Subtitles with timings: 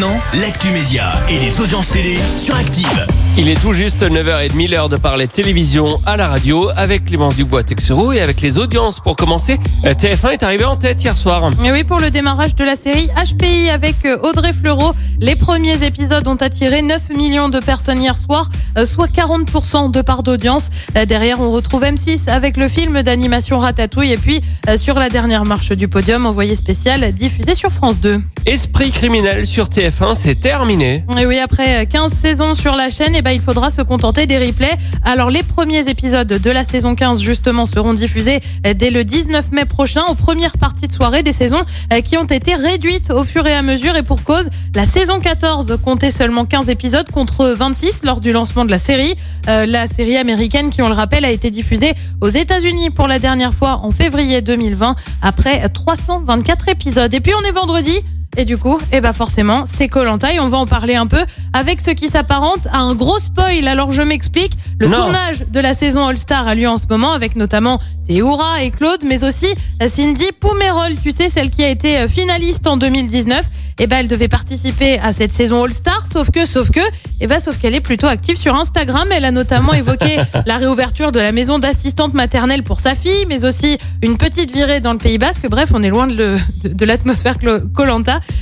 [0.00, 3.06] Maintenant, l'actu média et les audiences télé sur Active.
[3.36, 7.62] Il est tout juste 9h30, l'heure de parler télévision à la radio avec Clémence Dubois
[7.62, 9.00] Texero et avec les audiences.
[9.00, 11.50] Pour commencer, euh, TF1 est arrivé en tête hier soir.
[11.62, 15.82] Et oui, pour le démarrage de la série HPI avec euh, Audrey Fleurot, les premiers
[15.84, 18.48] épisodes ont attiré 9 millions de personnes hier soir,
[18.78, 20.70] euh, soit 40% de part d'audience.
[21.06, 24.40] Derrière, on retrouve M6 avec le film d'animation Ratatouille et puis
[24.76, 28.20] sur la dernière marche du podium, envoyé spécial diffusé sur France 2.
[28.46, 31.04] Esprit criminel sur TF1, c'est terminé.
[31.18, 34.38] Et oui, après 15 saisons sur la chaîne, eh ben, il faudra se contenter des
[34.38, 34.76] replays.
[35.04, 39.52] Alors, les premiers épisodes de la saison 15, justement, seront diffusés euh, dès le 19
[39.52, 41.62] mai prochain, aux premières parties de soirée des saisons
[41.92, 43.96] euh, qui ont été réduites au fur et à mesure.
[43.96, 48.64] Et pour cause, la saison 14 comptait seulement 15 épisodes contre 26 lors du lancement
[48.64, 49.14] de la série.
[49.48, 53.18] Euh, la série américaine, qui on le rappelle, a été diffusée aux États-Unis pour la
[53.18, 57.12] dernière fois en février 2020, après 324 épisodes.
[57.12, 58.00] Et puis, on est vendredi.
[58.36, 61.18] Et du coup, eh ben forcément, c'est Colanta et on va en parler un peu
[61.52, 63.66] avec ce qui s'apparente à un gros spoil.
[63.66, 64.98] Alors je m'explique, le Non.
[64.98, 68.70] tournage de la saison All Star a lieu en ce moment avec notamment Théoura et
[68.70, 69.48] Claude, mais aussi
[69.88, 73.44] Cindy Poumerol, tu sais celle qui a été euh, finaliste en 2019.
[73.82, 76.80] Eh ben elle devait participer à cette saison All Star, sauf que, sauf que,
[77.20, 79.08] eh ben sauf qu'elle est plutôt active sur Instagram.
[79.10, 83.44] Elle a notamment évoqué la réouverture de la maison d'assistante maternelle pour sa fille, mais
[83.44, 85.46] aussi une petite virée dans le Pays Basque.
[85.48, 87.38] Bref, on est loin de, le- de, de l'atmosphère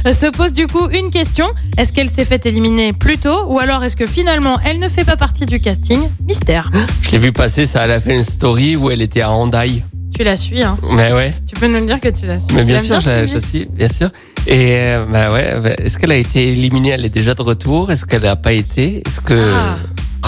[0.03, 0.19] Colanta.
[0.19, 3.85] Se pose du coup une question est-ce qu'elle s'est fait éliminer plus tôt, ou alors
[3.85, 6.71] est-ce que finalement elle ne fait pas partie du casting Mystère?
[7.03, 9.85] Je l'ai vu passer, ça elle a fait une story où elle était à Hendaye.
[10.15, 10.77] Tu la suis, hein?
[10.91, 12.53] Mais ouais, Tu peux nous le dire que tu la suis.
[12.55, 14.11] mais bien sûr, je la, suis, bien sûr.
[14.47, 16.91] Et euh, bah ouais, bah, est-ce qu'elle a été éliminée?
[16.91, 19.03] Elle est déjà de retour Est-ce qu'elle n'a pas été?
[19.07, 19.35] Est-ce que...
[19.35, 19.77] Ah,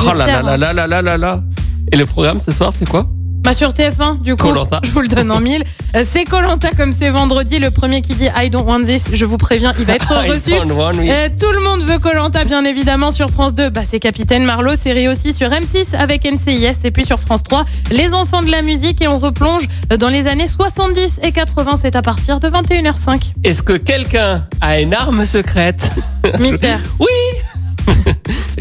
[0.04, 0.56] oh là là là hein.
[0.56, 1.42] là là là là là
[1.90, 3.08] Et le programme ce soir, c'est quoi?
[3.50, 5.64] Bah sur TF1, du coup, je vous le donne en mille.
[5.96, 7.58] Euh, C'est Colanta comme c'est vendredi.
[7.58, 10.52] Le premier qui dit I don't want this, je vous préviens, il va être reçu.
[10.54, 11.10] iPhone One, oui.
[11.10, 13.70] Euh, tout le monde veut Colanta, bien évidemment, sur France 2.
[13.70, 17.64] Bah, c'est Capitaine Marlowe, série aussi sur M6 avec NCIS et puis sur France 3,
[17.90, 19.64] Les Enfants de la musique et on replonge
[19.98, 21.74] dans les années 70 et 80.
[21.74, 23.32] C'est à partir de 21h05.
[23.42, 25.90] Est-ce que quelqu'un a une arme secrète?
[26.38, 26.78] Mystère.
[27.00, 27.06] Oui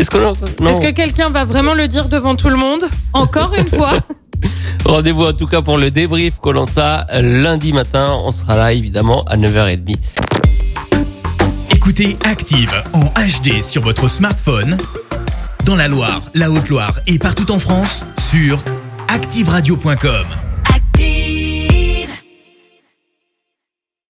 [0.10, 0.34] que.
[0.68, 2.84] Est-ce que quelqu'un va vraiment le dire devant tout le monde?
[3.14, 3.92] Encore une fois
[4.90, 8.20] Rendez-vous en tout cas pour le débrief Colanta lundi matin.
[8.24, 9.96] On sera là évidemment à 9h30.
[11.72, 14.78] Écoutez Active en HD sur votre smartphone,
[15.66, 18.64] dans la Loire, la Haute-Loire et partout en France, sur
[19.10, 20.49] activeradio.com.